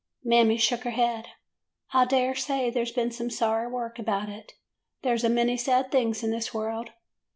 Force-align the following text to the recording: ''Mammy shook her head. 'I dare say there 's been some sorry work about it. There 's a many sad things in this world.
''Mammy 0.25 0.59
shook 0.59 0.81
her 0.83 0.89
head. 0.97 1.27
'I 1.93 2.05
dare 2.05 2.33
say 2.33 2.71
there 2.71 2.83
's 2.87 2.91
been 2.91 3.11
some 3.11 3.29
sorry 3.29 3.67
work 3.67 3.99
about 3.99 4.29
it. 4.29 4.53
There 5.03 5.15
's 5.15 5.23
a 5.23 5.29
many 5.29 5.57
sad 5.57 5.91
things 5.91 6.23
in 6.23 6.31
this 6.31 6.55
world. 6.55 6.89